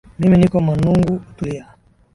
[0.19, 1.65] mimi niko manungu tulia